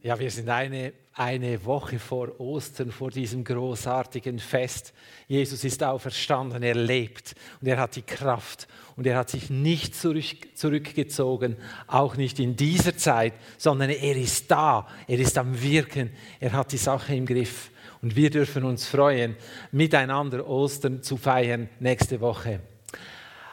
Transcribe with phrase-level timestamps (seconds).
[0.00, 4.94] Ja, wir sind eine, eine Woche vor Ostern, vor diesem großartigen Fest.
[5.26, 9.96] Jesus ist auferstanden, er lebt und er hat die Kraft und er hat sich nicht
[9.96, 11.56] zurück, zurückgezogen,
[11.88, 16.70] auch nicht in dieser Zeit, sondern er ist da, er ist am Wirken, er hat
[16.70, 19.34] die Sache im Griff und wir dürfen uns freuen,
[19.72, 22.60] miteinander Ostern zu feiern nächste Woche.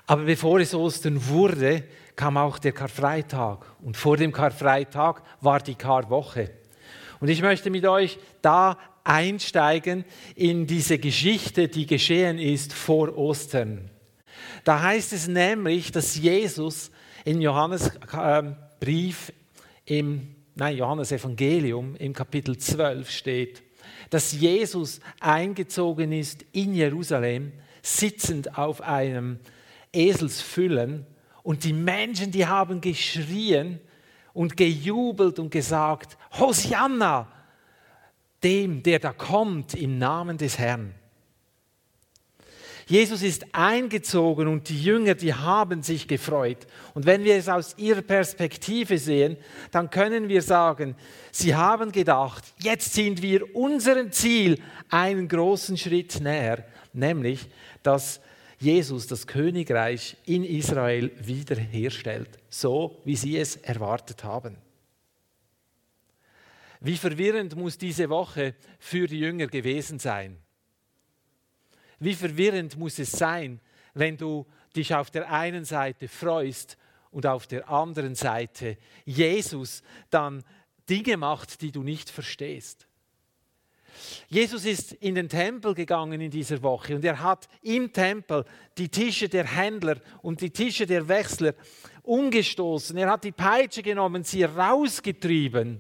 [0.06, 1.86] Aber bevor es Ostern wurde,
[2.16, 3.66] kam auch der Karfreitag.
[3.82, 6.52] Und vor dem Karfreitag war die Karwoche.
[7.20, 10.06] Und ich möchte mit euch da einsteigen
[10.36, 13.90] in diese Geschichte, die geschehen ist vor Ostern.
[14.64, 16.92] Da heißt es nämlich, dass Jesus
[17.24, 18.44] in Johannes äh,
[18.80, 19.32] Brief
[19.86, 23.64] im nein, Johannes Evangelium im Kapitel 12 steht,
[24.10, 29.40] dass Jesus eingezogen ist in Jerusalem, sitzend auf einem
[29.94, 31.06] Eselsfüllen
[31.46, 33.80] und die Menschen, die haben geschrien
[34.34, 37.28] und gejubelt und gesagt, Hosianna,
[38.44, 40.96] dem, der da kommt im Namen des Herrn.
[42.88, 46.66] Jesus ist eingezogen und die Jünger, die haben sich gefreut.
[46.96, 49.38] Und wenn wir es aus ihrer Perspektive sehen,
[49.70, 50.96] dann können wir sagen,
[51.32, 54.60] sie haben gedacht, jetzt sind wir unserem Ziel
[54.90, 57.48] einen großen Schritt näher, nämlich,
[57.84, 58.20] dass
[58.60, 64.58] Jesus das Königreich in Israel wiederherstellt, so wie sie es erwartet haben.
[66.80, 70.38] Wie verwirrend muss diese Woche für die Jünger gewesen sein?
[72.00, 73.60] Wie verwirrend muss es sein,
[73.94, 74.46] wenn du
[74.76, 76.78] dich auf der einen Seite freust
[77.12, 80.44] und auf der anderen Seite Jesus dann
[80.90, 82.88] Dinge macht, die du nicht verstehst?
[84.28, 88.46] Jesus ist in den Tempel gegangen in dieser Woche und er hat im Tempel
[88.78, 91.54] die Tische der Händler und die Tische der Wechsler
[92.04, 92.98] umgestoßen.
[92.98, 95.80] Er hat die Peitsche genommen, sie rausgetrieben.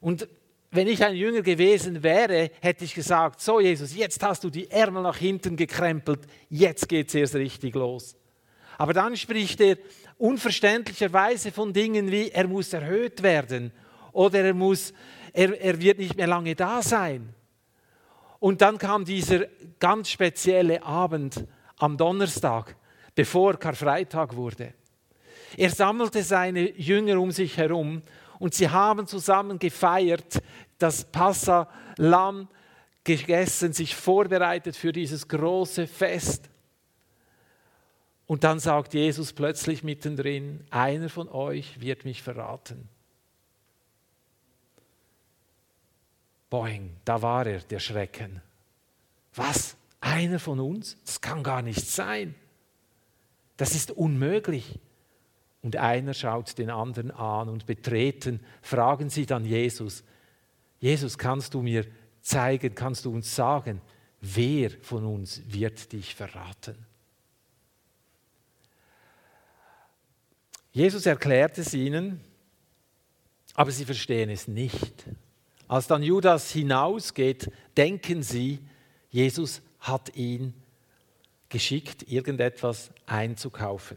[0.00, 0.28] Und
[0.70, 4.70] wenn ich ein Jünger gewesen wäre, hätte ich gesagt, so Jesus, jetzt hast du die
[4.70, 6.20] Ärmel nach hinten gekrempelt,
[6.50, 8.16] jetzt geht es erst richtig los.
[8.78, 9.78] Aber dann spricht er
[10.18, 13.72] unverständlicherweise von Dingen wie, er muss erhöht werden
[14.12, 14.92] oder er muss
[15.36, 17.34] er, er wird nicht mehr lange da sein.
[18.38, 19.46] Und dann kam dieser
[19.78, 21.44] ganz spezielle Abend
[21.76, 22.74] am Donnerstag,
[23.14, 24.72] bevor Karfreitag wurde.
[25.56, 28.02] Er sammelte seine Jünger um sich herum
[28.38, 30.42] und sie haben zusammen gefeiert,
[30.78, 32.48] das Passa-Lamm
[33.04, 36.48] gegessen, sich vorbereitet für dieses große Fest.
[38.26, 42.88] Und dann sagt Jesus plötzlich mittendrin, einer von euch wird mich verraten.
[46.56, 48.40] Boing, da war er, der Schrecken.
[49.34, 49.76] Was?
[50.00, 50.96] Einer von uns?
[51.04, 52.34] Das kann gar nicht sein.
[53.58, 54.78] Das ist unmöglich.
[55.60, 60.02] Und einer schaut den anderen an und betreten fragen sie dann Jesus,
[60.78, 61.84] Jesus, kannst du mir
[62.22, 63.82] zeigen, kannst du uns sagen,
[64.22, 66.86] wer von uns wird dich verraten?
[70.72, 72.20] Jesus erklärt es ihnen,
[73.52, 75.04] aber sie verstehen es nicht.
[75.68, 78.60] Als dann Judas hinausgeht, denken sie,
[79.10, 80.54] Jesus hat ihn
[81.48, 83.96] geschickt, irgendetwas einzukaufen.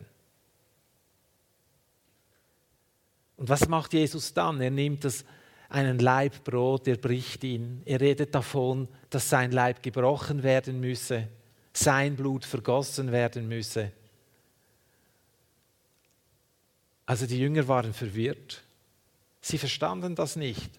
[3.37, 4.59] Und was macht Jesus dann?
[4.61, 5.23] Er nimmt das,
[5.69, 7.81] einen Leib Brot, er bricht ihn.
[7.85, 11.27] Er redet davon, dass sein Leib gebrochen werden müsse,
[11.71, 13.91] sein Blut vergossen werden müsse.
[17.05, 18.63] Also die Jünger waren verwirrt.
[19.41, 20.69] Sie verstanden das nicht.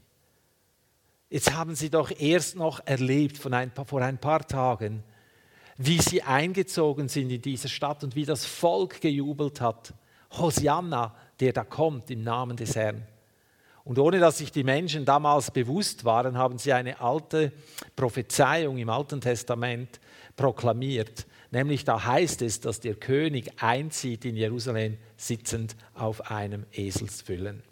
[1.30, 5.04] Jetzt haben Sie doch erst noch erlebt ein paar, vor ein paar Tagen,
[5.76, 9.94] wie Sie eingezogen sind in diese Stadt und wie das Volk gejubelt hat.
[10.32, 13.06] Hosianna, der da kommt im Namen des Herrn.
[13.84, 17.52] Und ohne dass sich die Menschen damals bewusst waren, haben sie eine alte
[17.97, 20.00] Prophezeiung im Alten Testament
[20.36, 21.26] proklamiert.
[21.50, 27.62] Nämlich da heißt es, dass der König einzieht in Jerusalem sitzend auf einem Eselsfüllen.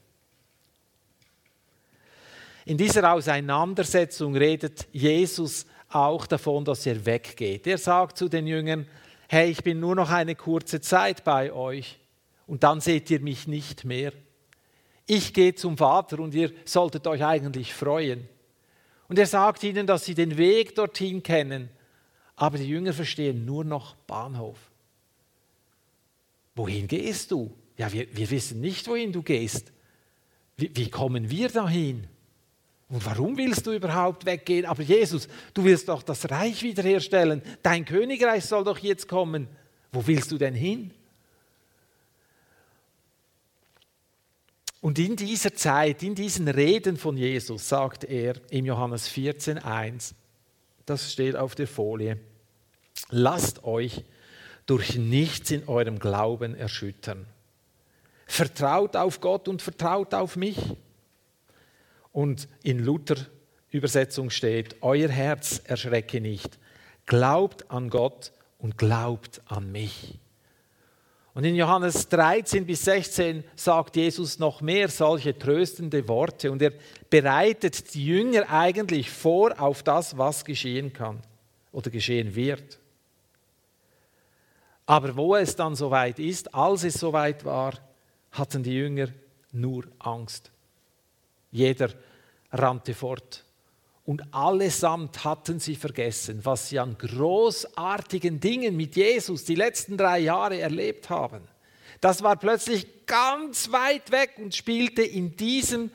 [2.68, 7.66] In dieser Auseinandersetzung redet Jesus auch davon, dass er weggeht.
[7.66, 8.86] Er sagt zu den Jüngern,
[9.26, 11.98] hey, ich bin nur noch eine kurze Zeit bei euch
[12.46, 14.12] und dann seht ihr mich nicht mehr.
[15.06, 18.28] Ich gehe zum Vater und ihr solltet euch eigentlich freuen.
[19.08, 21.70] Und er sagt ihnen, dass sie den Weg dorthin kennen,
[22.36, 24.58] aber die Jünger verstehen nur noch Bahnhof.
[26.54, 27.50] Wohin gehst du?
[27.78, 29.72] Ja, wir, wir wissen nicht, wohin du gehst.
[30.58, 32.06] Wie, wie kommen wir dahin?
[32.88, 34.64] Und warum willst du überhaupt weggehen?
[34.64, 37.42] Aber Jesus, du willst doch das Reich wiederherstellen.
[37.62, 39.46] Dein Königreich soll doch jetzt kommen.
[39.92, 40.92] Wo willst du denn hin?
[44.80, 50.14] Und in dieser Zeit, in diesen Reden von Jesus, sagt er im Johannes 14,1,
[50.86, 52.18] das steht auf der Folie,
[53.10, 54.04] lasst euch
[54.66, 57.26] durch nichts in eurem Glauben erschüttern.
[58.26, 60.58] Vertraut auf Gott und vertraut auf mich.
[62.12, 63.16] Und in Luther
[63.70, 66.58] Übersetzung steht, euer Herz erschrecke nicht.
[67.06, 70.18] Glaubt an Gott und glaubt an mich.
[71.34, 76.72] Und in Johannes 13 bis 16 sagt Jesus noch mehr solche tröstende Worte und er
[77.10, 81.20] bereitet die Jünger eigentlich vor auf das, was geschehen kann
[81.70, 82.80] oder geschehen wird.
[84.86, 87.74] Aber wo es dann soweit ist, als es soweit war,
[88.32, 89.08] hatten die Jünger
[89.52, 90.50] nur Angst.
[91.50, 91.90] Jeder
[92.52, 93.44] rannte fort.
[94.04, 100.20] Und allesamt hatten sie vergessen, was sie an großartigen Dingen mit Jesus die letzten drei
[100.20, 101.42] Jahre erlebt haben.
[102.00, 105.90] Das war plötzlich ganz weit weg und spielte in diesem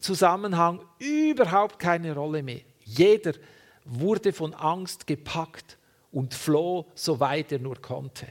[0.00, 2.60] Zusammenhang überhaupt keine Rolle mehr.
[2.84, 3.32] Jeder
[3.84, 5.76] wurde von Angst gepackt
[6.12, 8.26] und floh, so weit er nur konnte.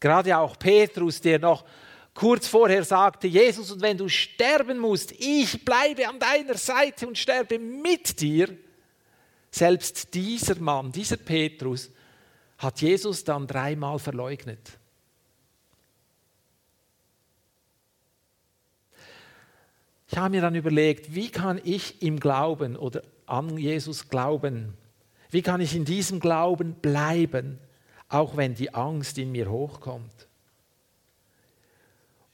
[0.00, 1.64] Gerade auch Petrus, der noch
[2.14, 7.18] kurz vorher sagte, Jesus, und wenn du sterben musst, ich bleibe an deiner Seite und
[7.18, 8.56] sterbe mit dir.
[9.50, 11.90] Selbst dieser Mann, dieser Petrus,
[12.58, 14.78] hat Jesus dann dreimal verleugnet.
[20.08, 24.74] Ich habe mir dann überlegt, wie kann ich im Glauben oder an Jesus glauben?
[25.30, 27.58] Wie kann ich in diesem Glauben bleiben,
[28.10, 30.28] auch wenn die Angst in mir hochkommt?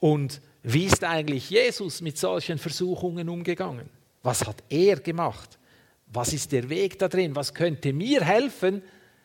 [0.00, 3.88] Und wie ist eigentlich Jesus mit solchen Versuchungen umgegangen?
[4.22, 5.58] Was hat er gemacht?
[6.06, 7.36] Was ist der Weg da drin?
[7.36, 8.82] Was könnte mir helfen,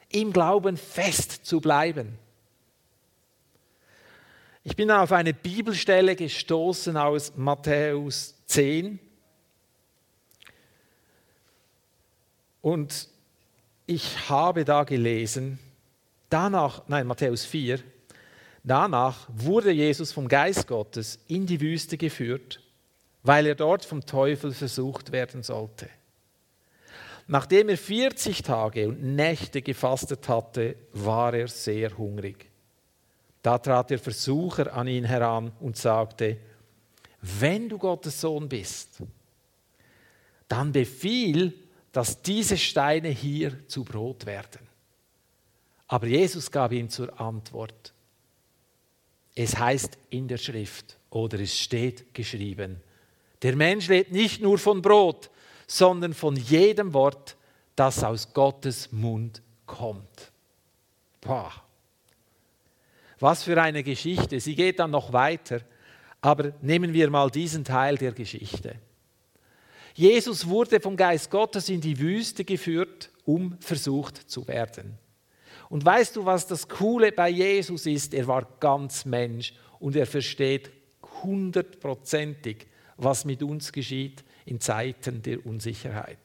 [0.09, 2.17] im Glauben fest zu bleiben?
[4.63, 8.99] Ich bin auf eine Bibelstelle gestoßen aus Matthäus 10.
[12.61, 13.09] Und
[13.85, 15.59] ich habe da gelesen,
[16.29, 17.79] danach, nein, Matthäus 4,
[18.63, 22.61] Danach wurde Jesus vom Geist Gottes in die Wüste geführt,
[23.21, 25.89] weil er dort vom Teufel versucht werden sollte.
[27.27, 32.49] Nachdem er 40 Tage und Nächte gefastet hatte, war er sehr hungrig.
[33.41, 36.37] Da trat der Versucher an ihn heran und sagte,
[37.21, 38.99] wenn du Gottes Sohn bist,
[40.47, 41.53] dann befiehl,
[41.91, 44.67] dass diese Steine hier zu Brot werden.
[45.87, 47.92] Aber Jesus gab ihm zur Antwort,
[49.35, 52.81] es heißt in der Schrift oder es steht geschrieben,
[53.41, 55.29] der Mensch lebt nicht nur von Brot,
[55.67, 57.35] sondern von jedem Wort,
[57.75, 60.31] das aus Gottes Mund kommt.
[61.19, 61.51] Boah.
[63.19, 64.39] Was für eine Geschichte.
[64.39, 65.61] Sie geht dann noch weiter,
[66.21, 68.75] aber nehmen wir mal diesen Teil der Geschichte.
[69.93, 74.97] Jesus wurde vom Geist Gottes in die Wüste geführt, um versucht zu werden.
[75.73, 78.13] Und weißt du, was das Coole bei Jesus ist?
[78.13, 80.69] Er war ganz Mensch und er versteht
[81.23, 86.19] hundertprozentig, was mit uns geschieht in Zeiten der Unsicherheit.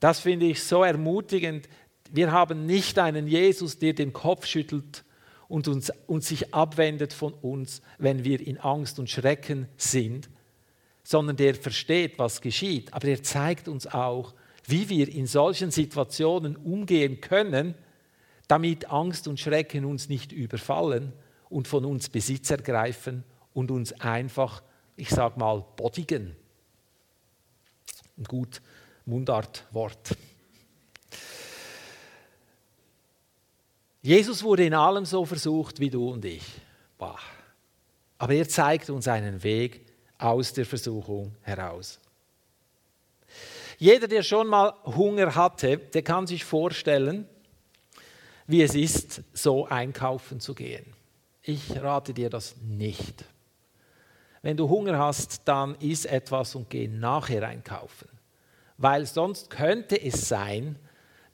[0.00, 1.68] Das finde ich so ermutigend.
[2.10, 5.04] Wir haben nicht einen Jesus, der den Kopf schüttelt
[5.46, 10.28] und, uns, und sich abwendet von uns, wenn wir in Angst und Schrecken sind,
[11.04, 12.92] sondern der versteht, was geschieht.
[12.92, 14.34] Aber er zeigt uns auch,
[14.66, 17.76] wie wir in solchen Situationen umgehen können,
[18.50, 21.12] damit Angst und Schrecken uns nicht überfallen
[21.48, 23.22] und von uns Besitz ergreifen
[23.54, 24.62] und uns einfach,
[24.96, 26.34] ich sage mal, bodigen.
[28.18, 28.60] Ein gut
[29.06, 30.16] Mundartwort.
[34.02, 36.44] Jesus wurde in allem so versucht wie du und ich.
[38.18, 39.86] Aber er zeigt uns einen Weg
[40.18, 42.00] aus der Versuchung heraus.
[43.78, 47.26] Jeder, der schon mal Hunger hatte, der kann sich vorstellen,
[48.50, 50.84] wie es ist, so einkaufen zu gehen.
[51.42, 53.24] Ich rate dir das nicht.
[54.42, 58.08] Wenn du Hunger hast, dann iss etwas und geh nachher einkaufen.
[58.78, 60.76] Weil sonst könnte es sein,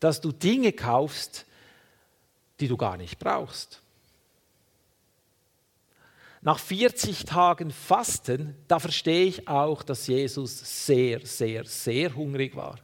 [0.00, 1.46] dass du Dinge kaufst,
[2.60, 3.80] die du gar nicht brauchst.
[6.42, 12.78] Nach 40 Tagen Fasten, da verstehe ich auch, dass Jesus sehr, sehr, sehr hungrig war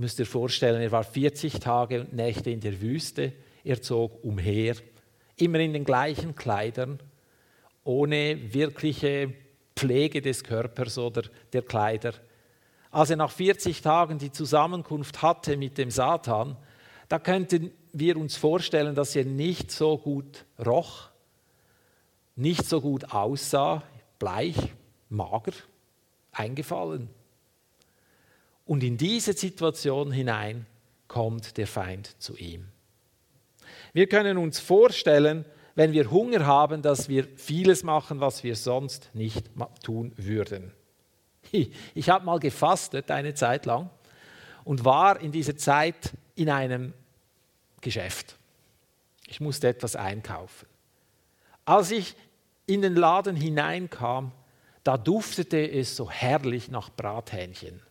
[0.00, 4.74] müsst ihr vorstellen, er war 40 Tage und Nächte in der Wüste, er zog umher,
[5.36, 6.98] immer in den gleichen Kleidern,
[7.84, 9.34] ohne wirkliche
[9.76, 12.14] Pflege des Körpers oder der Kleider.
[12.90, 16.56] Als er nach 40 Tagen die Zusammenkunft hatte mit dem Satan,
[17.08, 21.10] da könnten wir uns vorstellen, dass er nicht so gut roch,
[22.36, 23.82] nicht so gut aussah.
[24.18, 24.56] bleich,
[25.10, 25.52] mager,
[26.32, 27.10] eingefallen.
[28.70, 30.64] Und in diese Situation hinein
[31.08, 32.68] kommt der Feind zu ihm.
[33.92, 39.10] Wir können uns vorstellen, wenn wir Hunger haben, dass wir vieles machen, was wir sonst
[39.12, 39.50] nicht
[39.82, 40.72] tun würden.
[41.50, 43.90] Ich habe mal gefastet eine Zeit lang
[44.62, 46.92] und war in dieser Zeit in einem
[47.80, 48.36] Geschäft.
[49.26, 50.68] Ich musste etwas einkaufen.
[51.64, 52.14] Als ich
[52.66, 54.30] in den Laden hineinkam,
[54.84, 57.82] da duftete es so herrlich nach Brathähnchen.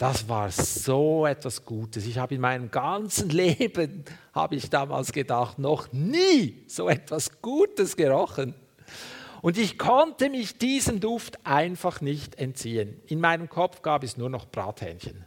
[0.00, 2.06] Das war so etwas Gutes.
[2.06, 7.98] Ich habe in meinem ganzen Leben, habe ich damals gedacht, noch nie so etwas Gutes
[7.98, 8.54] gerochen.
[9.42, 12.98] Und ich konnte mich diesem Duft einfach nicht entziehen.
[13.08, 15.26] In meinem Kopf gab es nur noch Brathähnchen.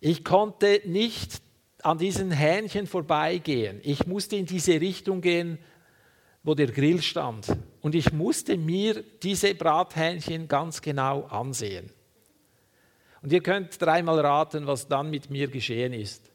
[0.00, 1.42] Ich konnte nicht
[1.82, 3.82] an diesen Hähnchen vorbeigehen.
[3.82, 5.58] Ich musste in diese Richtung gehen,
[6.42, 7.54] wo der Grill stand.
[7.82, 11.92] Und ich musste mir diese Brathähnchen ganz genau ansehen.
[13.22, 16.30] Und ihr könnt dreimal raten, was dann mit mir geschehen ist.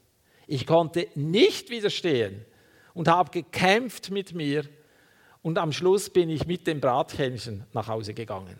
[0.47, 2.45] Ich konnte nicht widerstehen
[2.93, 4.65] und habe gekämpft mit mir
[5.41, 8.59] und am Schluss bin ich mit dem Brathähnchen nach Hause gegangen.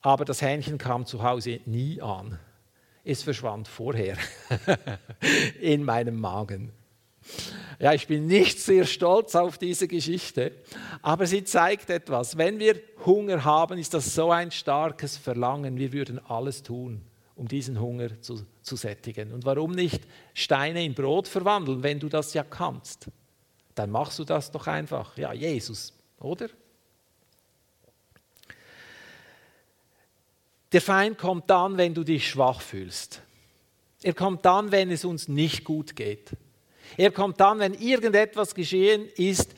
[0.00, 2.38] Aber das Hähnchen kam zu Hause nie an.
[3.04, 4.16] Es verschwand vorher
[5.60, 6.72] in meinem Magen.
[7.78, 10.52] Ja, ich bin nicht sehr stolz auf diese Geschichte,
[11.02, 12.38] aber sie zeigt etwas.
[12.38, 15.76] Wenn wir Hunger haben, ist das so ein starkes Verlangen.
[15.76, 17.02] Wir würden alles tun,
[17.34, 19.32] um diesen Hunger zu, zu sättigen.
[19.32, 20.02] Und warum nicht
[20.34, 23.08] Steine in Brot verwandeln, wenn du das ja kannst?
[23.74, 25.16] dann machst du das doch einfach.
[25.16, 26.48] Ja, Jesus, oder?
[30.72, 33.22] Der Feind kommt dann, wenn du dich schwach fühlst.
[34.02, 36.32] Er kommt dann, wenn es uns nicht gut geht.
[36.96, 39.54] Er kommt dann, wenn irgendetwas geschehen ist,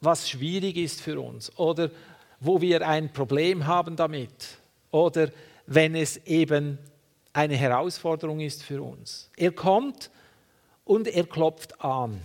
[0.00, 1.90] was schwierig ist für uns oder
[2.40, 4.58] wo wir ein Problem haben damit
[4.90, 5.30] oder
[5.66, 6.78] wenn es eben
[7.32, 9.30] eine Herausforderung ist für uns.
[9.36, 10.10] Er kommt
[10.84, 12.20] und er klopft an.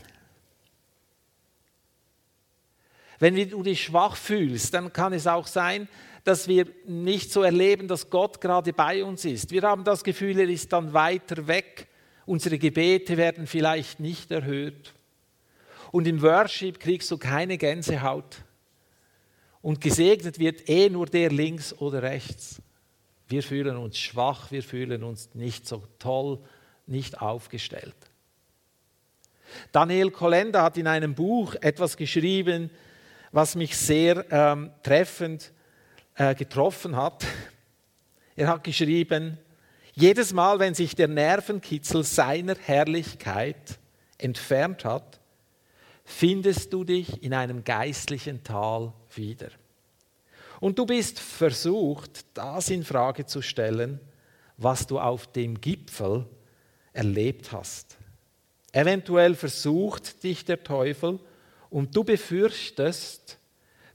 [3.19, 5.87] Wenn du dich schwach fühlst, dann kann es auch sein,
[6.23, 9.51] dass wir nicht so erleben, dass Gott gerade bei uns ist.
[9.51, 11.87] Wir haben das Gefühl, er ist dann weiter weg.
[12.27, 14.93] Unsere Gebete werden vielleicht nicht erhört.
[15.91, 18.43] Und im Worship kriegst du keine Gänsehaut.
[19.61, 22.61] Und gesegnet wird eh nur der links oder rechts.
[23.29, 26.39] Wir fühlen uns schwach, wir fühlen uns nicht so toll,
[26.85, 27.95] nicht aufgestellt.
[29.71, 32.69] Daniel Kolender hat in einem Buch etwas geschrieben,
[33.31, 35.53] was mich sehr ähm, treffend
[36.15, 37.25] äh, getroffen hat.
[38.35, 39.37] Er hat geschrieben,
[39.97, 43.79] jedes Mal, wenn sich der Nervenkitzel seiner Herrlichkeit
[44.19, 45.19] entfernt hat,
[46.05, 49.49] findest du dich in einem geistlichen Tal wieder.
[50.59, 53.99] Und du bist versucht, das in Frage zu stellen,
[54.57, 56.27] was du auf dem Gipfel
[56.93, 57.97] erlebt hast.
[58.73, 61.19] Eventuell versucht dich der Teufel
[61.71, 63.39] und du befürchtest,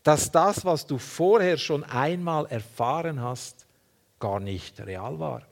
[0.02, 3.66] dass das, was du vorher schon einmal erfahren hast,
[4.18, 5.46] gar nicht real war.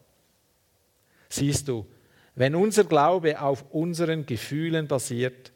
[1.31, 1.87] Siehst du,
[2.35, 5.53] wenn unser Glaube auf unseren Gefühlen basiert,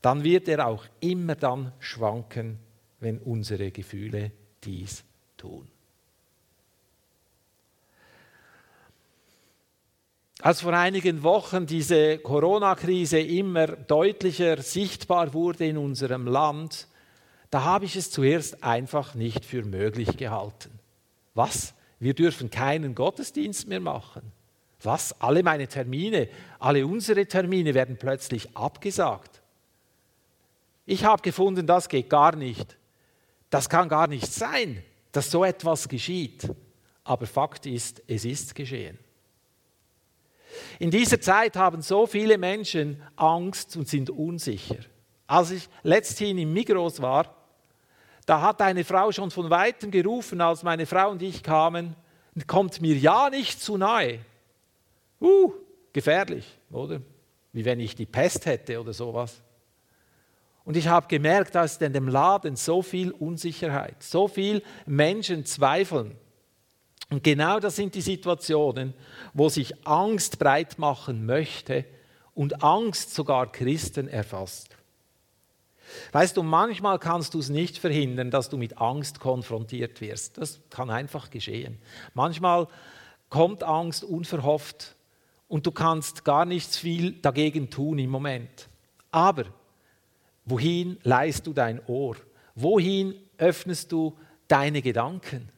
[0.00, 2.58] dann wird er auch immer dann schwanken,
[3.00, 4.30] wenn unsere Gefühle
[4.64, 5.04] dies
[5.36, 5.68] tun.
[10.42, 16.86] Als vor einigen Wochen diese Corona-Krise immer deutlicher sichtbar wurde in unserem Land,
[17.50, 20.70] da habe ich es zuerst einfach nicht für möglich gehalten.
[21.34, 21.74] Was?
[21.98, 24.32] Wir dürfen keinen Gottesdienst mehr machen.
[24.82, 25.20] Was?
[25.20, 29.42] Alle meine Termine, alle unsere Termine werden plötzlich abgesagt.
[30.86, 32.76] Ich habe gefunden, das geht gar nicht.
[33.50, 34.82] Das kann gar nicht sein,
[35.12, 36.48] dass so etwas geschieht.
[37.04, 38.98] Aber Fakt ist, es ist geschehen.
[40.78, 44.78] In dieser Zeit haben so viele Menschen Angst und sind unsicher.
[45.26, 47.34] Als ich letzthin im Migros war,
[48.26, 51.94] da hat eine Frau schon von weitem gerufen, als meine Frau und ich kamen,
[52.46, 54.20] kommt mir ja nicht zu nahe.
[55.20, 55.52] Uh,
[55.92, 57.00] gefährlich, oder?
[57.52, 59.42] Wie wenn ich die Pest hätte oder sowas.
[60.64, 66.16] Und ich habe gemerkt, dass in dem Laden so viel Unsicherheit, so viel Menschen zweifeln.
[67.10, 68.94] Und genau das sind die Situationen,
[69.34, 71.84] wo sich Angst breit machen möchte
[72.34, 74.76] und Angst sogar Christen erfasst.
[76.12, 80.38] Weißt du, manchmal kannst du es nicht verhindern, dass du mit Angst konfrontiert wirst.
[80.38, 81.78] Das kann einfach geschehen.
[82.14, 82.68] Manchmal
[83.28, 84.94] kommt Angst unverhofft
[85.50, 88.68] und du kannst gar nichts viel dagegen tun im Moment.
[89.10, 89.46] Aber
[90.44, 92.16] wohin leist du dein Ohr?
[92.54, 94.16] Wohin öffnest du
[94.46, 95.48] deine Gedanken?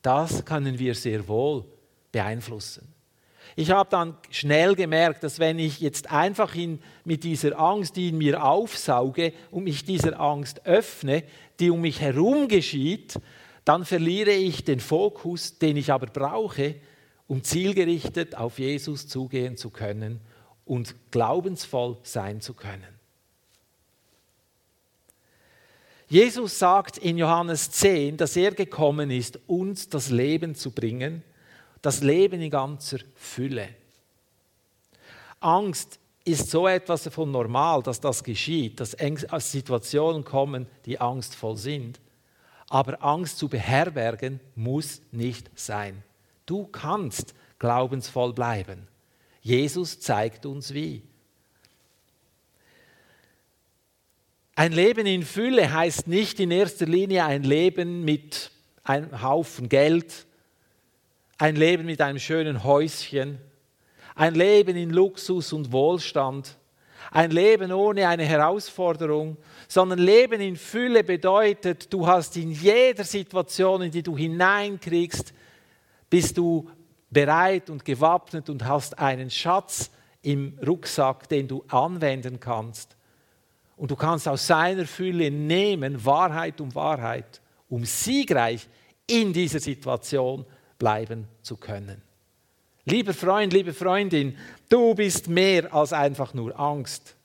[0.00, 1.66] Das können wir sehr wohl
[2.10, 2.88] beeinflussen.
[3.54, 8.08] Ich habe dann schnell gemerkt, dass wenn ich jetzt einfach in, mit dieser Angst, die
[8.08, 11.22] in mir aufsauge und mich dieser Angst öffne,
[11.60, 13.20] die um mich herum geschieht,
[13.66, 16.76] dann verliere ich den Fokus, den ich aber brauche,
[17.28, 20.20] um zielgerichtet auf Jesus zugehen zu können
[20.64, 23.00] und glaubensvoll sein zu können.
[26.08, 31.22] Jesus sagt in Johannes 10, dass er gekommen ist, uns das Leben zu bringen,
[31.80, 33.70] das Leben in ganzer Fülle.
[35.40, 38.94] Angst ist so etwas von normal, dass das geschieht, dass
[39.50, 41.98] Situationen kommen, die angstvoll sind.
[42.68, 46.02] Aber Angst zu beherbergen muss nicht sein.
[46.46, 48.88] Du kannst glaubensvoll bleiben.
[49.40, 51.02] Jesus zeigt uns wie.
[54.54, 58.50] Ein Leben in Fülle heißt nicht in erster Linie ein Leben mit
[58.84, 60.26] einem Haufen Geld,
[61.38, 63.38] ein Leben mit einem schönen Häuschen,
[64.14, 66.58] ein Leben in Luxus und Wohlstand,
[67.10, 69.36] ein Leben ohne eine Herausforderung,
[69.68, 75.32] sondern Leben in Fülle bedeutet, du hast in jeder Situation, in die du hineinkriegst,
[76.12, 76.68] bist du
[77.08, 79.90] bereit und gewappnet und hast einen Schatz
[80.20, 82.94] im Rucksack, den du anwenden kannst
[83.76, 87.40] und du kannst aus seiner Fülle nehmen, Wahrheit um Wahrheit,
[87.70, 88.68] um siegreich
[89.06, 90.44] in dieser Situation
[90.78, 92.02] bleiben zu können.
[92.84, 94.36] Lieber Freund, liebe Freundin,
[94.68, 97.16] du bist mehr als einfach nur Angst.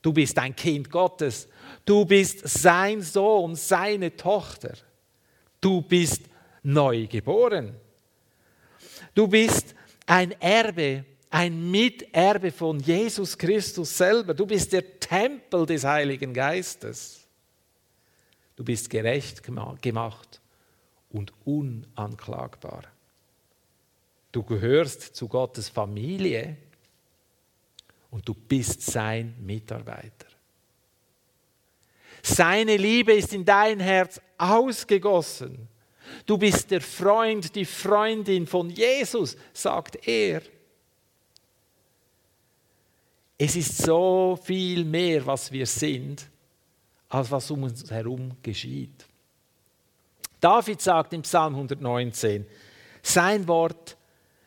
[0.00, 1.46] Du bist ein Kind Gottes.
[1.84, 4.72] Du bist sein Sohn, seine Tochter.
[5.60, 6.22] Du bist
[6.62, 7.76] neu geboren.
[9.14, 9.74] Du bist
[10.06, 14.34] ein Erbe ein Miterbe von Jesus Christus selber.
[14.34, 17.24] Du bist der Tempel des Heiligen Geistes.
[18.56, 19.40] Du bist gerecht
[19.80, 20.40] gemacht
[21.10, 22.82] und unanklagbar.
[24.32, 26.56] Du gehörst zu Gottes Familie
[28.10, 30.26] und du bist sein Mitarbeiter.
[32.22, 35.68] Seine Liebe ist in dein Herz ausgegossen.
[36.26, 40.42] Du bist der Freund, die Freundin von Jesus, sagt er.
[43.36, 46.28] Es ist so viel mehr, was wir sind,
[47.08, 49.06] als was um uns herum geschieht.
[50.40, 52.46] David sagt im Psalm 119,
[53.02, 53.96] sein Wort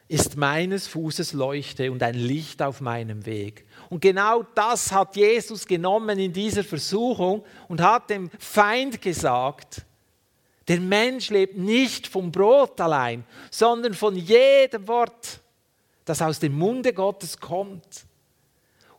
[0.07, 3.65] ist meines Fußes Leuchte und ein Licht auf meinem Weg.
[3.89, 9.85] Und genau das hat Jesus genommen in dieser Versuchung und hat dem Feind gesagt,
[10.67, 15.41] der Mensch lebt nicht vom Brot allein, sondern von jedem Wort,
[16.05, 18.05] das aus dem Munde Gottes kommt.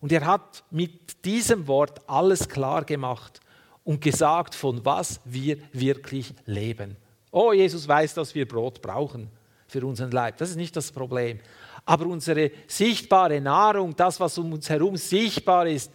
[0.00, 3.40] Und er hat mit diesem Wort alles klar gemacht
[3.84, 6.96] und gesagt, von was wir wirklich leben.
[7.30, 9.28] Oh, Jesus weiß, dass wir Brot brauchen
[9.66, 10.36] für unseren Leib.
[10.36, 11.40] Das ist nicht das Problem.
[11.84, 15.90] Aber unsere sichtbare Nahrung, das, was um uns herum sichtbar ist,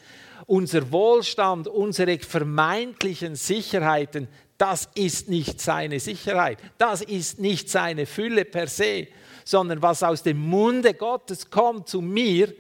[0.45, 4.27] unser Wohlstand, unsere vermeintlichen Sicherheiten,
[4.59, 6.59] das ist nicht seine Sicherheit.
[6.77, 9.07] Das ist nicht seine Fülle per se,
[9.45, 12.53] sondern was aus dem Munde Gottes kommt zu mir,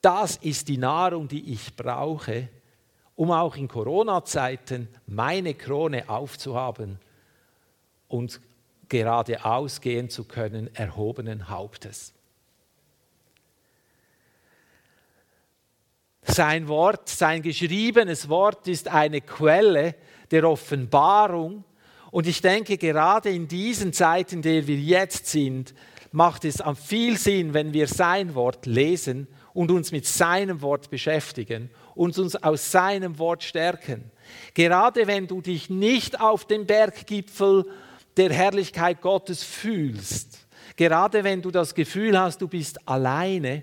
[0.00, 2.48] das ist die Nahrung, die ich brauche,
[3.14, 6.98] um auch in Corona-Zeiten meine Krone aufzuhaben
[8.08, 8.40] und
[8.88, 12.14] geradeaus gehen zu können, erhobenen Hauptes.
[16.24, 19.94] Sein Wort, sein geschriebenes Wort ist eine Quelle
[20.30, 21.64] der Offenbarung.
[22.10, 25.74] Und ich denke, gerade in diesen Zeiten, in denen wir jetzt sind,
[26.12, 31.70] macht es viel Sinn, wenn wir sein Wort lesen und uns mit seinem Wort beschäftigen
[31.94, 34.10] und uns aus seinem Wort stärken.
[34.54, 37.66] Gerade wenn du dich nicht auf dem Berggipfel
[38.16, 43.62] der Herrlichkeit Gottes fühlst, gerade wenn du das Gefühl hast, du bist alleine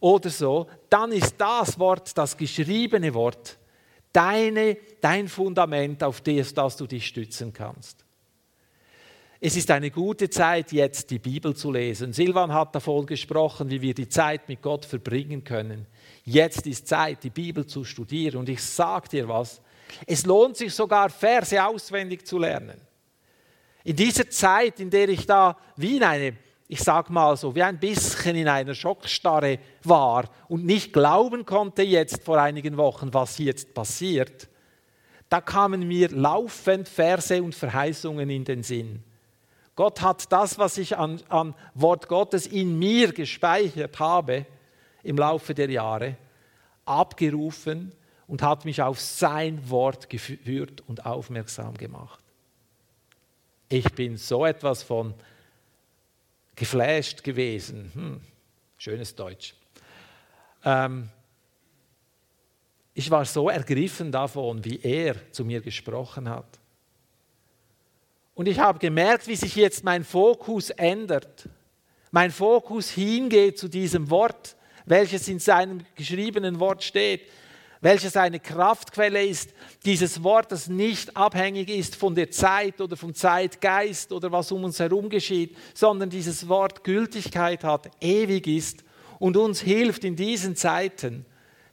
[0.00, 3.58] oder so, dann ist das Wort, das geschriebene Wort,
[4.12, 8.04] deine, dein Fundament, auf das, das du dich stützen kannst.
[9.40, 12.12] Es ist eine gute Zeit, jetzt die Bibel zu lesen.
[12.12, 15.86] Silvan hat davon gesprochen, wie wir die Zeit mit Gott verbringen können.
[16.24, 18.40] Jetzt ist Zeit, die Bibel zu studieren.
[18.40, 19.60] Und ich sage dir was,
[20.06, 22.80] es lohnt sich sogar, Verse auswendig zu lernen.
[23.84, 26.36] In dieser Zeit, in der ich da wie in eine,
[26.68, 31.82] ich sage mal so, wie ein bisschen in einer Schockstarre war und nicht glauben konnte
[31.82, 34.48] jetzt vor einigen Wochen, was jetzt passiert,
[35.30, 39.02] da kamen mir laufend Verse und Verheißungen in den Sinn.
[39.76, 44.44] Gott hat das, was ich an, an Wort Gottes in mir gespeichert habe
[45.02, 46.16] im Laufe der Jahre,
[46.84, 47.92] abgerufen
[48.26, 52.22] und hat mich auf sein Wort geführt und aufmerksam gemacht.
[53.70, 55.14] Ich bin so etwas von
[56.58, 57.90] geflasht gewesen.
[57.94, 58.20] Hm,
[58.76, 59.54] schönes Deutsch.
[60.64, 61.08] Ähm,
[62.94, 66.58] ich war so ergriffen davon, wie er zu mir gesprochen hat.
[68.34, 71.48] Und ich habe gemerkt, wie sich jetzt mein Fokus ändert.
[72.10, 77.22] Mein Fokus hingeht zu diesem Wort, welches in seinem geschriebenen Wort steht,
[77.80, 79.54] welches eine Kraftquelle ist.
[79.84, 84.64] Dieses Wort, das nicht abhängig ist von der Zeit oder vom Zeitgeist oder was um
[84.64, 88.84] uns herum geschieht, sondern dieses Wort Gültigkeit hat, ewig ist
[89.18, 91.24] und uns hilft in diesen Zeiten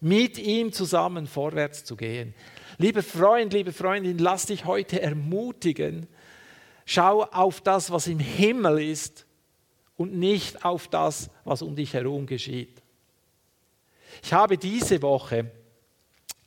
[0.02, 2.34] mit ihm zusammen vorwärts zu gehen.
[2.78, 6.08] Lieber Freund, liebe Freundin, lass dich heute ermutigen.
[6.86, 9.26] Schau auf das, was im Himmel ist
[9.98, 12.82] und nicht auf das, was um dich herum geschieht.
[14.24, 15.52] Ich habe diese Woche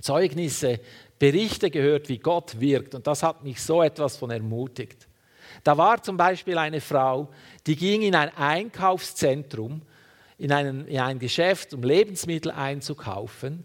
[0.01, 0.81] Zeugnisse,
[1.19, 5.09] Berichte gehört, wie Gott wirkt und das hat mich so etwas von ermutigt.
[5.65, 7.29] Da war zum Beispiel eine Frau,
[7.67, 9.83] die ging in ein Einkaufszentrum
[10.39, 13.65] in, einen, in ein Geschäft, um Lebensmittel einzukaufen,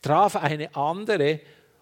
[0.00, 1.40] traf eine andere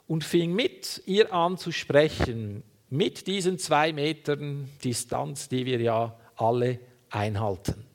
[0.08, 6.16] und fing mit ihr an zu sprechen, mit diesen zwei Metern Distanz, die wir ja
[6.36, 6.80] alle
[7.10, 7.86] einhalten.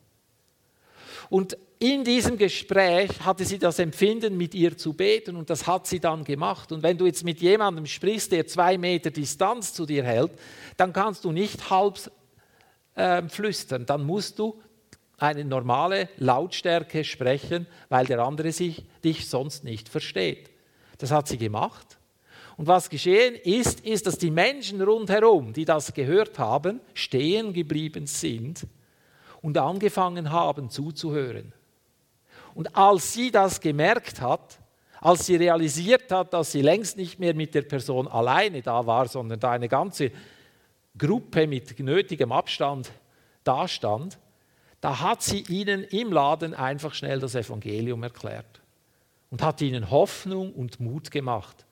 [1.30, 5.88] Und in diesem Gespräch hatte sie das Empfinden, mit ihr zu beten und das hat
[5.88, 6.74] sie dann gemacht.
[6.74, 10.32] Und wenn du jetzt mit jemandem sprichst, der zwei Meter Distanz zu dir hält,
[10.76, 11.98] dann kannst du nicht halb
[12.96, 14.62] äh, flüstern, dann musst du
[15.18, 20.50] eine normale Lautstärke sprechen, weil der andere sich, dich sonst nicht versteht.
[20.98, 21.98] Das hat sie gemacht.
[22.58, 28.06] Und was geschehen ist, ist, dass die Menschen rundherum, die das gehört haben, stehen geblieben
[28.06, 28.68] sind
[29.42, 31.54] und angefangen haben zuzuhören.
[32.56, 34.60] Und als sie das gemerkt hat,
[35.02, 39.08] als sie realisiert hat, dass sie längst nicht mehr mit der Person alleine da war,
[39.08, 40.12] sondern da eine ganze
[40.98, 42.92] Gruppe mit nötigem Abstand
[43.44, 44.20] dastand,
[44.82, 48.62] da hat sie ihnen im Laden einfach schnell das Evangelium erklärt
[49.30, 51.66] und hat ihnen Hoffnung und Mut gemacht,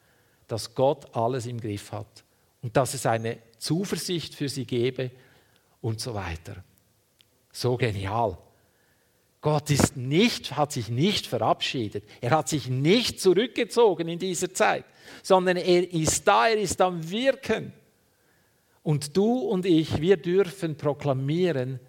[0.48, 2.24] dass Gott alles im Griff hat
[2.62, 5.12] und dass es eine Zuversicht für sie gebe
[5.82, 6.64] und so weiter.
[7.52, 8.38] So genial.
[9.42, 12.04] Gott ist nicht, hat sich nicht verabschiedet.
[12.22, 14.86] Er hat sich nicht zurückgezogen in dieser Zeit,
[15.22, 17.72] sondern er ist da, er ist am Wirken.
[18.82, 21.80] Und du und ich, wir dürfen proklamieren,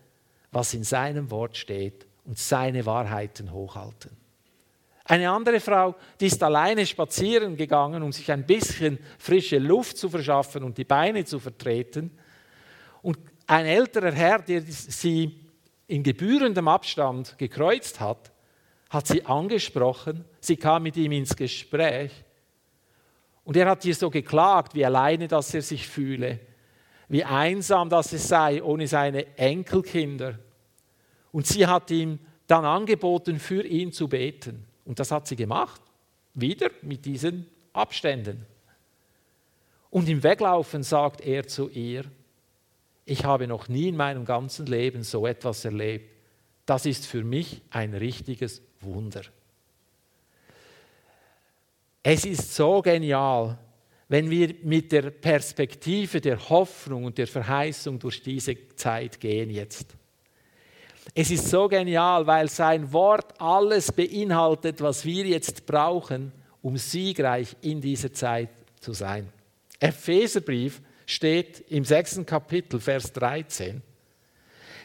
[0.51, 4.11] was in seinem Wort steht und seine Wahrheiten hochhalten.
[5.05, 10.11] Eine andere Frau, die ist alleine spazieren gegangen, um sich ein bisschen frische Luft zu
[10.11, 12.11] verschaffen und die Beine zu vertreten.
[13.01, 15.48] Und ein älterer Herr, der sie
[15.89, 18.31] in gebührendem Abstand gekreuzt hat,
[18.89, 20.25] hat sie angesprochen.
[20.41, 22.13] Sie kam mit ihm ins Gespräch.
[23.43, 26.39] Und er hat ihr so geklagt, wie alleine dass er sich fühle
[27.09, 30.39] wie einsam das es sei ohne seine Enkelkinder.
[31.33, 34.67] Und sie hat ihm dann angeboten, für ihn zu beten.
[34.85, 35.81] Und das hat sie gemacht,
[36.35, 38.47] wieder mit diesen Abständen.
[39.91, 42.05] Und im Weglaufen sagt er zu ihr,
[43.09, 46.15] ich habe noch nie in meinem ganzen Leben so etwas erlebt.
[46.67, 49.23] Das ist für mich ein richtiges Wunder.
[52.03, 53.59] Es ist so genial,
[54.09, 59.95] wenn wir mit der Perspektive der Hoffnung und der Verheißung durch diese Zeit gehen jetzt.
[61.15, 67.57] Es ist so genial, weil sein Wort alles beinhaltet, was wir jetzt brauchen, um siegreich
[67.63, 69.29] in dieser Zeit zu sein.
[69.81, 73.81] Epheserbrief steht im sechsten Kapitel, Vers 13.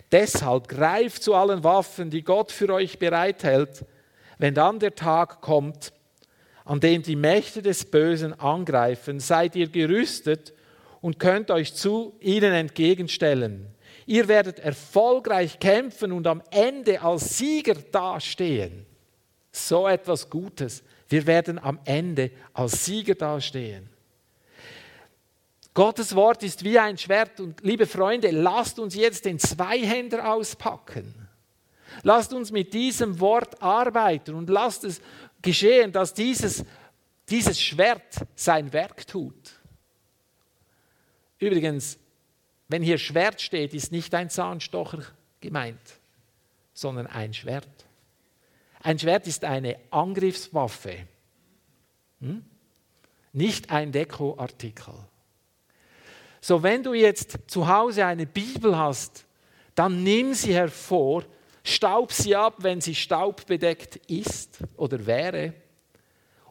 [0.09, 3.85] Deshalb greift zu allen Waffen, die Gott für euch bereithält,
[4.37, 5.91] wenn dann der Tag kommt,
[6.63, 10.53] an dem die Mächte des Bösen angreifen, seid ihr gerüstet
[11.01, 13.67] und könnt euch zu ihnen entgegenstellen.
[14.05, 18.85] Ihr werdet erfolgreich kämpfen und am Ende als Sieger dastehen.
[19.51, 20.83] So etwas Gutes.
[21.09, 23.92] Wir werden am Ende als Sieger dastehen.
[25.73, 31.27] Gottes Wort ist wie ein Schwert und liebe Freunde, lasst uns jetzt den Zweihänder auspacken.
[32.03, 35.01] Lasst uns mit diesem Wort arbeiten und lasst es
[35.41, 36.63] geschehen, dass dieses,
[37.29, 39.59] dieses Schwert sein Werk tut.
[41.39, 41.97] Übrigens,
[42.67, 45.03] wenn hier Schwert steht, ist nicht ein Zahnstocher
[45.41, 45.99] gemeint,
[46.73, 47.67] sondern ein Schwert.
[48.79, 51.07] Ein Schwert ist eine Angriffswaffe,
[52.19, 52.45] hm?
[53.33, 54.93] nicht ein Dekoartikel.
[56.45, 59.23] So, wenn du jetzt zu Hause eine Bibel hast,
[59.75, 61.23] dann nimm sie hervor,
[61.63, 65.53] staub sie ab, wenn sie staubbedeckt ist oder wäre,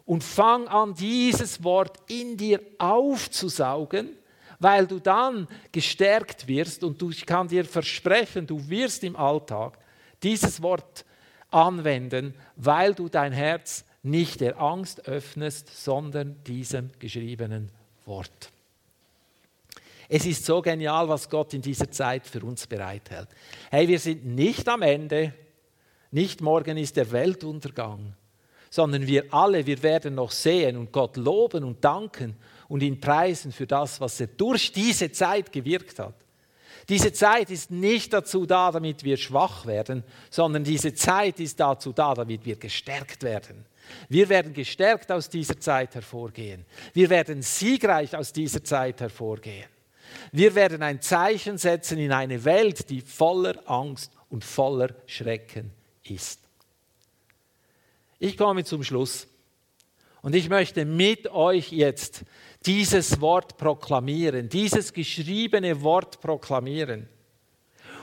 [0.03, 4.17] und fang an, dieses Wort in dir aufzusaugen,
[4.57, 9.77] weil du dann gestärkt wirst und du, ich kann dir versprechen, du wirst im Alltag
[10.23, 11.05] dieses Wort
[11.51, 17.69] anwenden, weil du dein Herz nicht der Angst öffnest, sondern diesem geschriebenen
[18.07, 18.49] Wort.
[20.09, 23.29] Es ist so genial, was Gott in dieser Zeit für uns bereithält.
[23.71, 25.33] Hey, wir sind nicht am Ende,
[26.11, 28.13] nicht morgen ist der Weltuntergang,
[28.69, 32.35] sondern wir alle, wir werden noch sehen und Gott loben und danken
[32.67, 36.15] und ihn preisen für das, was er durch diese Zeit gewirkt hat.
[36.89, 41.93] Diese Zeit ist nicht dazu da, damit wir schwach werden, sondern diese Zeit ist dazu
[41.93, 43.65] da, damit wir gestärkt werden.
[44.09, 46.65] Wir werden gestärkt aus dieser Zeit hervorgehen.
[46.93, 49.72] Wir werden siegreich aus dieser Zeit hervorgehen.
[50.31, 55.71] Wir werden ein Zeichen setzen in eine Welt, die voller Angst und voller Schrecken
[56.03, 56.39] ist.
[58.19, 59.27] Ich komme zum Schluss
[60.21, 62.23] und ich möchte mit euch jetzt
[62.65, 67.09] dieses Wort proklamieren, dieses geschriebene Wort proklamieren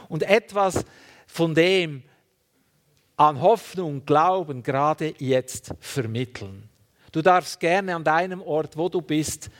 [0.08, 0.84] und etwas
[1.26, 2.02] von dem
[3.16, 6.68] an Hoffnung, Glauben gerade jetzt vermitteln.
[7.12, 9.50] Du darfst gerne an deinem Ort, wo du bist,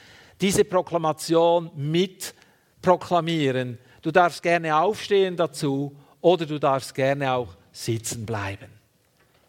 [0.41, 2.35] diese Proklamation mit
[2.83, 3.79] proklamieren.
[4.03, 8.71] Du darfst gerne aufstehen dazu oder du darfst gerne auch sitzen bleiben.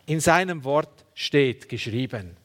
[0.06, 2.36] In seinem Wort steht geschrieben,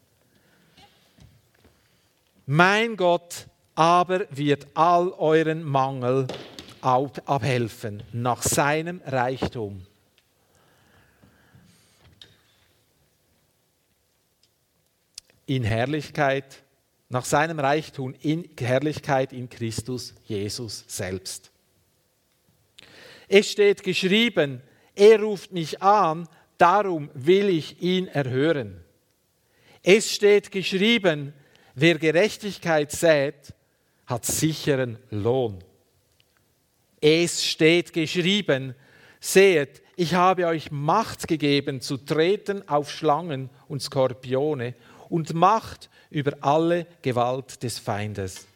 [2.46, 6.26] mein Gott aber wird all euren Mangel
[6.80, 9.84] abhelfen nach seinem Reichtum.
[15.46, 16.62] In Herrlichkeit,
[17.08, 21.50] nach seinem Reichtum in Herrlichkeit in Christus Jesus selbst.
[23.28, 24.62] Es steht geschrieben,
[24.94, 28.84] er ruft mich an, darum will ich ihn erhören.
[29.82, 31.32] Es steht geschrieben,
[31.78, 33.52] Wer Gerechtigkeit sät,
[34.06, 35.62] hat sicheren Lohn.
[37.02, 38.74] Es steht geschrieben,
[39.20, 44.74] seht, ich habe euch Macht gegeben zu treten auf Schlangen und Skorpione
[45.10, 48.46] und Macht über alle Gewalt des Feindes.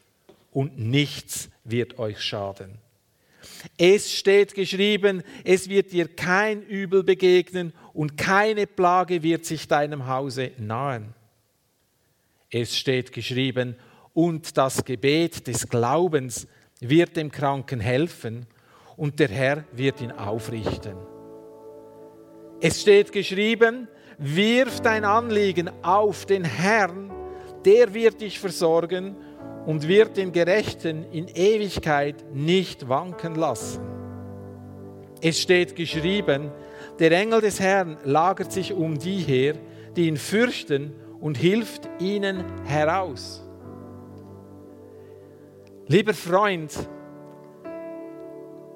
[0.51, 2.79] Und nichts wird euch schaden.
[3.77, 10.07] Es steht geschrieben, es wird dir kein Übel begegnen und keine Plage wird sich deinem
[10.07, 11.13] Hause nahen.
[12.51, 13.77] Es steht geschrieben,
[14.15, 16.49] und das Gebet des Glaubens
[16.81, 18.47] wird dem Kranken helfen
[18.97, 20.97] und der Herr wird ihn aufrichten.
[22.63, 27.20] Es steht geschrieben, wirf dein Anliegen auf den Herrn,
[27.65, 29.17] der wird dich versorgen
[29.67, 33.81] und wird den Gerechten in Ewigkeit nicht wanken lassen.
[35.21, 36.51] Es steht geschrieben,
[36.99, 39.55] der Engel des Herrn lagert sich um die her,
[39.97, 43.47] die ihn fürchten und hilft ihnen heraus.
[45.87, 46.73] Lieber Freund,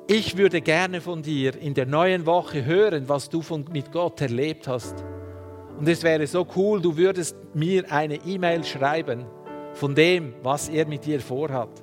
[0.07, 4.21] ich würde gerne von dir in der neuen Woche hören, was du von, mit Gott
[4.21, 5.03] erlebt hast.
[5.79, 9.27] Und es wäre so cool, du würdest mir eine E-Mail schreiben
[9.73, 11.83] von dem, was er mit dir vorhat.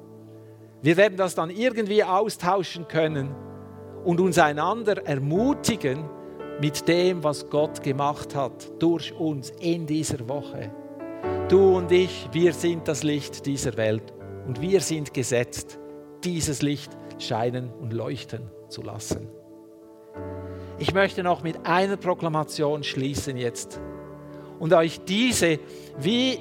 [0.82, 3.36] Wir werden das dann irgendwie austauschen können
[4.04, 6.10] und uns einander ermutigen,
[6.60, 10.72] mit dem, was Gott gemacht hat durch uns in dieser Woche.
[11.50, 14.14] Du und ich, wir sind das Licht dieser Welt
[14.48, 15.80] und wir sind gesetzt,
[16.24, 19.28] dieses Licht scheinen und leuchten zu lassen.
[20.82, 23.80] Ich möchte noch mit einer Proklamation schließen jetzt
[24.58, 25.60] und euch diese
[26.00, 26.40] wie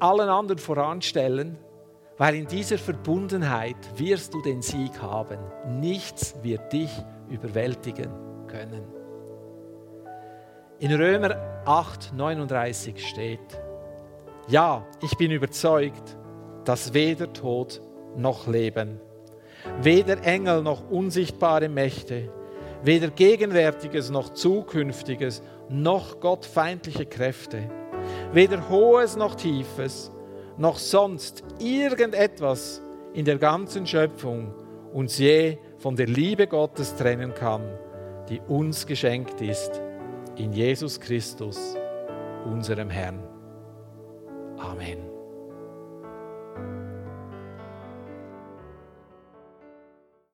[0.00, 1.56] allen anderen voranstellen,
[2.18, 5.38] weil in dieser Verbundenheit wirst du den Sieg haben.
[5.78, 6.90] Nichts wird dich
[7.28, 8.10] überwältigen
[8.48, 8.82] können.
[10.80, 13.62] In Römer 8, 39 steht,
[14.48, 16.16] ja, ich bin überzeugt,
[16.64, 17.80] dass weder Tod
[18.16, 19.00] noch Leben,
[19.82, 22.28] weder Engel noch unsichtbare Mächte,
[22.82, 27.70] weder Gegenwärtiges noch Zukünftiges, noch gottfeindliche Kräfte,
[28.32, 30.10] weder Hohes noch Tiefes,
[30.56, 34.54] noch sonst irgendetwas in der ganzen Schöpfung
[34.92, 37.62] uns je von der Liebe Gottes trennen kann,
[38.28, 39.80] die uns geschenkt ist
[40.36, 41.76] in Jesus Christus,
[42.44, 43.22] unserem Herrn.
[44.58, 45.09] Amen.